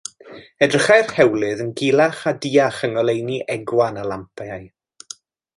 [0.67, 4.69] Edrychai'r heolydd yn gulach a duach yng ngoleuni egwan y lampau.